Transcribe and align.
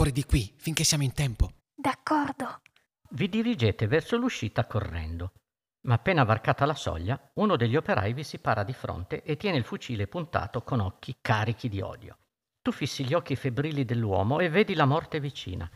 fuori 0.00 0.12
di 0.12 0.24
qui, 0.24 0.50
finché 0.56 0.82
siamo 0.82 1.02
in 1.02 1.12
tempo. 1.12 1.50
D'accordo. 1.74 2.62
Vi 3.10 3.28
dirigete 3.28 3.86
verso 3.86 4.16
l'uscita 4.16 4.66
correndo, 4.66 5.32
ma 5.82 5.92
appena 5.92 6.24
varcata 6.24 6.64
la 6.64 6.72
soglia, 6.72 7.20
uno 7.34 7.54
degli 7.54 7.76
operai 7.76 8.14
vi 8.14 8.24
si 8.24 8.38
para 8.38 8.62
di 8.62 8.72
fronte 8.72 9.22
e 9.22 9.36
tiene 9.36 9.58
il 9.58 9.64
fucile 9.64 10.06
puntato 10.06 10.62
con 10.62 10.80
occhi 10.80 11.18
carichi 11.20 11.68
di 11.68 11.82
odio. 11.82 12.16
Tu 12.62 12.72
fissi 12.72 13.04
gli 13.04 13.12
occhi 13.12 13.36
febbrili 13.36 13.84
dell'uomo 13.84 14.38
e 14.38 14.48
vedi 14.48 14.72
la 14.72 14.86
morte 14.86 15.20
vicina. 15.20 15.70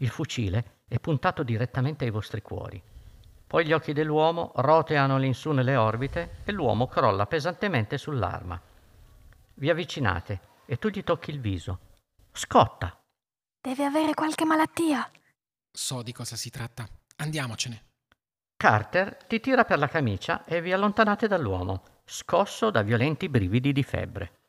Il 0.00 0.10
fucile 0.10 0.80
è 0.86 0.98
puntato 0.98 1.42
direttamente 1.42 2.04
ai 2.04 2.10
vostri 2.10 2.42
cuori. 2.42 2.82
Poi 3.46 3.64
gli 3.64 3.72
occhi 3.72 3.94
dell'uomo 3.94 4.52
roteano 4.56 5.14
all'insù 5.14 5.50
nelle 5.52 5.76
orbite 5.76 6.40
e 6.44 6.52
l'uomo 6.52 6.88
crolla 6.88 7.24
pesantemente 7.24 7.96
sull'arma. 7.96 8.60
Vi 9.54 9.70
avvicinate 9.70 10.40
e 10.66 10.76
tu 10.76 10.88
gli 10.88 11.02
tocchi 11.02 11.30
il 11.30 11.40
viso. 11.40 11.78
Scotta. 12.32 13.01
Deve 13.64 13.84
avere 13.84 14.12
qualche 14.12 14.44
malattia. 14.44 15.08
So 15.70 16.02
di 16.02 16.12
cosa 16.12 16.34
si 16.34 16.50
tratta. 16.50 16.84
Andiamocene. 17.18 17.90
Carter 18.56 19.22
ti 19.28 19.38
tira 19.38 19.64
per 19.64 19.78
la 19.78 19.86
camicia 19.86 20.44
e 20.44 20.60
vi 20.60 20.72
allontanate 20.72 21.28
dall'uomo, 21.28 22.00
scosso 22.04 22.70
da 22.70 22.82
violenti 22.82 23.28
brividi 23.28 23.72
di 23.72 23.84
febbre. 23.84 24.40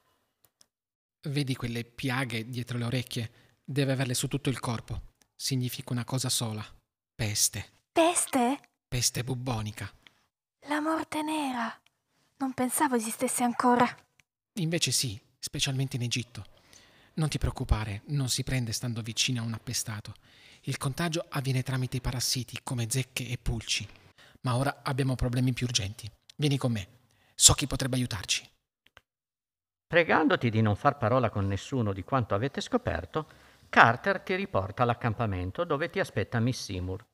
Vedi 1.28 1.56
quelle 1.56 1.84
piaghe 1.84 2.50
dietro 2.50 2.80
le 2.80 2.86
orecchie? 2.86 3.32
Deve 3.64 3.92
averle 3.92 4.16
su 4.16 4.28
tutto 4.28 4.50
il 4.50 4.60
corpo. 4.60 5.14
Significa 5.36 5.94
una 5.94 6.06
cosa 6.06 6.30
sola. 6.30 6.66
Peste. 7.14 7.82
Peste? 7.92 8.60
Peste 8.88 9.24
bubbonica. 9.24 9.92
La 10.62 10.82
morte 10.82 11.22
nera. 11.22 11.72
Non 12.38 12.54
pensavo 12.54 12.96
esistesse 12.96 13.44
ancora. 13.44 13.86
Invece 14.54 14.90
sì, 14.90 15.22
specialmente 15.38 15.98
in 15.98 16.02
Egitto. 16.02 16.46
Non 17.16 17.30
ti 17.30 17.38
preoccupare, 17.38 18.02
non 18.08 18.28
si 18.28 18.44
prende 18.44 18.72
stando 18.72 19.02
vicino 19.02 19.42
a 19.42 19.46
un 19.46 19.54
appestato. 19.54 20.14
Il 20.62 20.78
contagio 20.78 21.26
avviene 21.30 21.62
tramite 21.62 22.02
parassiti 22.02 22.60
come 22.64 22.88
zecche 22.90 23.28
e 23.28 23.38
pulci. 23.38 23.88
Ma 24.42 24.56
ora 24.56 24.80
abbiamo 24.82 25.16
problemi 25.16 25.54
più 25.54 25.68
urgenti. 25.68 26.10
Vieni 26.36 26.58
con 26.58 26.72
me. 26.72 26.88
So 27.36 27.54
chi 27.54 27.68
potrebbe 27.68 27.98
aiutarci. 27.98 28.50
Pregandoti 29.86 30.50
di 30.50 30.62
non 30.62 30.76
far 30.76 30.98
parola 30.98 31.30
con 31.30 31.46
nessuno 31.46 31.94
di 31.94 32.04
quanto 32.04 32.34
avete 32.34 32.62
scoperto, 32.62 33.28
Carter 33.70 34.22
ti 34.22 34.34
riporta 34.34 34.82
all'accampamento 34.82 35.64
dove 35.66 35.90
ti 35.92 36.00
aspetta 36.00 36.40
Miss 36.40 36.64
Seymour. 36.64 37.06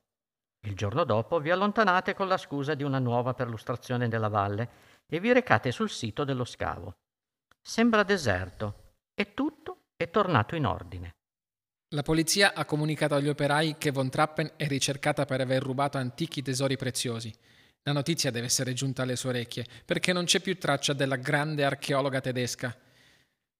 Il 0.61 0.75
giorno 0.75 1.03
dopo 1.03 1.39
vi 1.39 1.51
allontanate 1.51 2.13
con 2.13 2.27
la 2.27 2.37
scusa 2.37 2.73
di 2.73 2.83
una 2.83 2.99
nuova 2.99 3.33
perlustrazione 3.33 4.07
della 4.07 4.29
valle 4.29 4.69
e 5.07 5.19
vi 5.19 5.33
recate 5.33 5.71
sul 5.71 5.89
sito 5.89 6.23
dello 6.23 6.45
scavo. 6.45 6.93
Sembra 7.61 8.03
deserto 8.03 8.93
e 9.13 9.33
tutto 9.33 9.48
è 10.01 10.09
tornato 10.09 10.55
in 10.55 10.65
ordine. 10.65 11.15
La 11.89 12.03
polizia 12.03 12.53
ha 12.53 12.63
comunicato 12.63 13.15
agli 13.15 13.27
operai 13.27 13.75
che 13.77 13.91
Von 13.91 14.09
Trappen 14.09 14.53
è 14.55 14.65
ricercata 14.65 15.25
per 15.25 15.41
aver 15.41 15.61
rubato 15.61 15.97
antichi 15.97 16.41
tesori 16.41 16.77
preziosi. 16.77 17.33
La 17.83 17.91
notizia 17.91 18.31
deve 18.31 18.45
essere 18.45 18.71
giunta 18.71 19.01
alle 19.01 19.17
sue 19.17 19.31
orecchie, 19.31 19.65
perché 19.83 20.13
non 20.13 20.23
c'è 20.23 20.39
più 20.39 20.57
traccia 20.57 20.93
della 20.93 21.17
grande 21.17 21.65
archeologa 21.65 22.21
tedesca. 22.21 22.73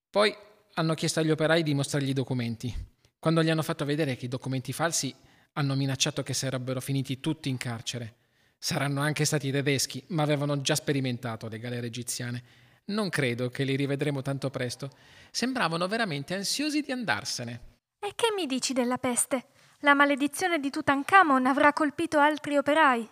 Poi 0.10 0.34
hanno 0.76 0.94
chiesto 0.94 1.20
agli 1.20 1.32
operai 1.32 1.62
di 1.62 1.74
mostrargli 1.74 2.10
i 2.10 2.14
documenti. 2.14 2.74
Quando 3.20 3.44
gli 3.44 3.50
hanno 3.50 3.62
fatto 3.62 3.84
vedere 3.84 4.16
che 4.16 4.26
i 4.26 4.30
documenti 4.30 4.72
falsi 4.72 5.14
hanno 5.54 5.76
minacciato 5.76 6.24
che 6.24 6.34
sarebbero 6.34 6.80
finiti 6.80 7.20
tutti 7.20 7.50
in 7.50 7.58
carcere. 7.58 8.14
Saranno 8.58 9.02
anche 9.02 9.26
stati 9.26 9.52
tedeschi, 9.52 10.02
ma 10.08 10.24
avevano 10.24 10.62
già 10.62 10.76
sperimentato 10.76 11.50
le 11.50 11.60
galere 11.60 11.88
egiziane. 11.88 12.44
Non 12.90 13.10
credo 13.10 13.50
che 13.50 13.64
li 13.64 13.76
rivedremo 13.76 14.22
tanto 14.22 14.50
presto. 14.50 14.90
Sembravano 15.32 15.88
veramente 15.88 16.34
ansiosi 16.34 16.82
di 16.82 16.92
andarsene. 16.92 17.62
E 18.00 18.14
che 18.16 18.34
mi 18.36 18.46
dici 18.46 18.74
della 18.74 18.98
peste? 18.98 19.48
La 19.80 19.94
maledizione 19.94 20.60
di 20.60 20.70
Tutankhamon 20.70 21.46
avrà 21.46 21.72
colpito 21.74 22.20
altri 22.20 22.58
operai. 22.58 23.08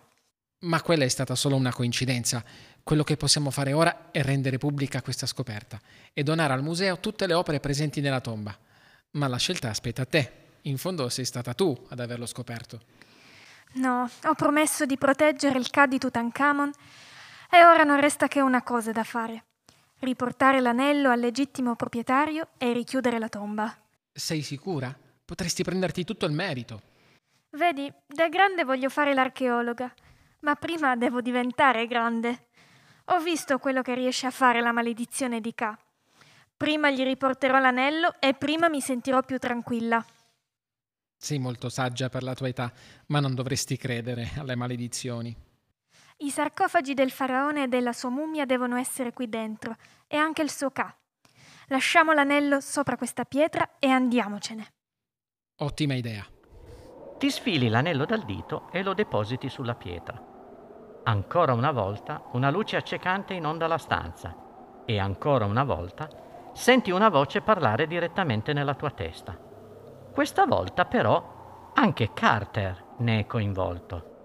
Ma 0.59 0.81
quella 0.81 1.03
è 1.03 1.07
stata 1.07 1.35
solo 1.35 1.55
una 1.55 1.71
coincidenza. 1.71 2.43
Quello 2.81 3.03
che 3.03 3.17
possiamo 3.17 3.51
fare 3.51 3.73
ora 3.73 4.09
è 4.11 4.23
rendere 4.23 4.57
pubblica 4.57 5.01
questa 5.01 5.27
scoperta 5.27 5.79
e 6.11 6.23
donare 6.23 6.53
al 6.53 6.63
museo 6.63 6.99
tutte 6.99 7.27
le 7.27 7.33
opere 7.33 7.59
presenti 7.59 8.01
nella 8.01 8.21
tomba. 8.21 8.57
Ma 9.11 9.27
la 9.27 9.37
scelta 9.37 9.69
aspetta 9.69 10.01
a 10.01 10.05
te. 10.05 10.31
In 10.61 10.77
fondo 10.77 11.07
sei 11.09 11.25
stata 11.25 11.53
tu 11.53 11.77
ad 11.89 11.99
averlo 11.99 12.25
scoperto. 12.25 12.81
No, 13.73 14.09
ho 14.23 14.33
promesso 14.33 14.85
di 14.85 14.97
proteggere 14.97 15.59
il 15.59 15.69
K 15.69 15.85
di 15.85 15.99
Tutankhamon 15.99 16.71
e 17.51 17.63
ora 17.63 17.83
non 17.83 17.99
resta 17.99 18.27
che 18.27 18.41
una 18.41 18.63
cosa 18.63 18.91
da 18.91 19.03
fare. 19.03 19.46
Riportare 19.99 20.61
l'anello 20.61 21.09
al 21.09 21.19
legittimo 21.19 21.75
proprietario 21.75 22.49
e 22.57 22.71
richiudere 22.71 23.17
la 23.17 23.29
tomba. 23.29 23.75
Sei 24.11 24.41
sicura? 24.41 24.95
Potresti 25.25 25.63
prenderti 25.63 26.03
tutto 26.03 26.25
il 26.25 26.33
merito. 26.33 26.81
Vedi, 27.51 27.91
da 28.05 28.29
grande 28.29 28.63
voglio 28.63 28.89
fare 28.89 29.13
l'archeologa, 29.13 29.91
ma 30.41 30.55
prima 30.55 30.95
devo 30.95 31.21
diventare 31.21 31.87
grande. 31.87 32.47
Ho 33.05 33.19
visto 33.19 33.57
quello 33.57 33.81
che 33.81 33.95
riesce 33.95 34.27
a 34.27 34.31
fare 34.31 34.61
la 34.61 34.71
maledizione 34.71 35.41
di 35.41 35.53
K. 35.53 35.73
Prima 36.55 36.91
gli 36.91 37.03
riporterò 37.03 37.57
l'anello 37.59 38.13
e 38.19 38.33
prima 38.33 38.69
mi 38.69 38.81
sentirò 38.81 39.23
più 39.23 39.39
tranquilla. 39.39 40.05
Sei 41.15 41.39
molto 41.39 41.69
saggia 41.69 42.09
per 42.09 42.21
la 42.21 42.35
tua 42.35 42.49
età, 42.49 42.71
ma 43.07 43.19
non 43.19 43.33
dovresti 43.33 43.77
credere 43.77 44.31
alle 44.37 44.55
maledizioni. 44.55 45.35
I 46.19 46.31
sarcofagi 46.31 46.95
del 46.95 47.11
faraone 47.11 47.63
e 47.63 47.67
della 47.67 47.93
sua 47.93 48.09
mummia 48.09 48.45
devono 48.45 48.75
essere 48.75 49.13
qui 49.13 49.29
dentro, 49.29 49.75
e 50.07 50.17
anche 50.17 50.41
il 50.41 50.49
suo 50.49 50.71
K. 50.71 50.83
Lasciamo 51.67 52.11
l'anello 52.11 52.59
sopra 52.59 52.97
questa 52.97 53.23
pietra 53.23 53.77
e 53.77 53.87
andiamocene. 53.89 54.73
Ottima 55.57 55.93
idea. 55.93 56.25
Ti 57.19 57.29
sfili 57.29 57.69
l'anello 57.69 58.05
dal 58.05 58.25
dito 58.25 58.67
e 58.71 58.81
lo 58.81 58.95
depositi 58.95 59.47
sulla 59.47 59.75
pietra. 59.75 60.19
Ancora 61.03 61.53
una 61.53 61.71
volta 61.71 62.23
una 62.31 62.49
luce 62.49 62.77
accecante 62.77 63.35
inonda 63.35 63.67
la 63.67 63.77
stanza 63.77 64.83
e 64.85 64.97
ancora 64.97 65.45
una 65.45 65.63
volta 65.63 66.09
senti 66.53 66.89
una 66.89 67.09
voce 67.09 67.41
parlare 67.41 67.85
direttamente 67.85 68.53
nella 68.53 68.73
tua 68.73 68.89
testa. 68.89 69.37
Questa 70.11 70.47
volta 70.47 70.85
però 70.85 71.71
anche 71.75 72.11
Carter 72.13 72.95
ne 72.97 73.19
è 73.19 73.25
coinvolto. 73.27 74.15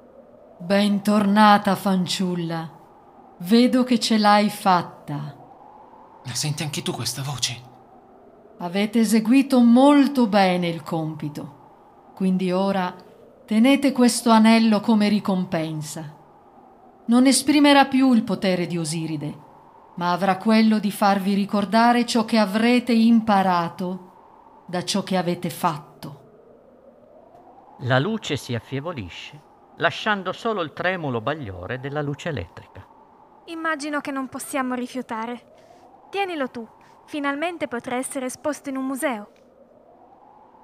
Bentornata, 0.65 1.75
fanciulla. 1.75 2.71
Vedo 3.39 3.83
che 3.83 3.99
ce 3.99 4.17
l'hai 4.17 4.49
fatta. 4.49 5.37
La 6.23 6.34
senti 6.34 6.62
anche 6.62 6.83
tu 6.83 6.93
questa 6.93 7.21
voce? 7.23 7.61
Avete 8.59 9.01
eseguito 9.01 9.59
molto 9.59 10.28
bene 10.28 10.69
il 10.69 10.84
compito. 10.84 12.12
Quindi 12.15 12.53
ora 12.53 12.95
tenete 13.45 13.91
questo 13.91 14.31
anello 14.31 14.78
come 14.78 15.09
ricompensa. 15.09 16.15
Non 17.06 17.27
esprimerà 17.27 17.87
più 17.87 18.12
il 18.12 18.22
potere 18.22 18.69
di 18.69 18.78
Osiride, 18.78 19.39
ma 19.97 20.12
avrà 20.12 20.37
quello 20.37 20.78
di 20.78 20.93
farvi 20.93 21.34
ricordare 21.34 22.06
ciò 22.06 22.25
che 22.25 22.39
avrete 22.39 22.93
imparato 22.93 24.65
da 24.69 24.84
ciò 24.84 25.03
che 25.03 25.17
avete 25.17 25.51
fatto. 25.51 26.21
La 27.81 27.99
luce 27.99 28.37
si 28.37 28.55
affievolisce, 28.55 29.51
lasciando 29.82 30.32
solo 30.32 30.62
il 30.62 30.72
tremulo 30.72 31.20
bagliore 31.20 31.81
della 31.81 32.03
luce 32.03 32.28
elettrica. 32.28 32.87
Immagino 33.47 34.00
che 34.00 34.12
non 34.12 34.28
possiamo 34.28 34.75
rifiutare. 34.75 36.06
Tienilo 36.09 36.48
tu, 36.48 36.66
finalmente 37.06 37.66
potrà 37.66 37.97
essere 37.97 38.26
esposto 38.26 38.71
in 38.71 38.76
un 38.76 38.87
museo. 38.87 39.32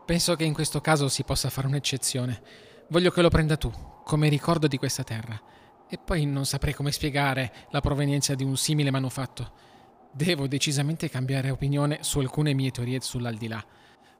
Penso 0.06 0.36
che 0.36 0.44
in 0.44 0.54
questo 0.54 0.80
caso 0.80 1.08
si 1.08 1.24
possa 1.24 1.50
fare 1.50 1.66
un'eccezione. 1.66 2.42
Voglio 2.90 3.10
che 3.10 3.20
lo 3.20 3.28
prenda 3.28 3.56
tu, 3.56 3.70
come 4.04 4.28
ricordo 4.28 4.68
di 4.68 4.78
questa 4.78 5.02
terra. 5.02 5.38
E 5.88 5.98
poi 5.98 6.24
non 6.24 6.46
saprei 6.46 6.72
come 6.72 6.92
spiegare 6.92 7.66
la 7.70 7.80
provenienza 7.80 8.36
di 8.36 8.44
un 8.44 8.56
simile 8.56 8.92
manufatto. 8.92 9.52
Devo 10.12 10.46
decisamente 10.46 11.10
cambiare 11.10 11.50
opinione 11.50 11.98
su 12.02 12.20
alcune 12.20 12.54
mie 12.54 12.70
teorie 12.70 13.00
sull'aldilà. 13.00 13.62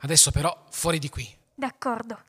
Adesso 0.01 0.33
però, 0.33 0.65
fuori 0.71 0.99
di 0.99 1.09
qui. 1.09 1.27
D'accordo. 1.55 2.28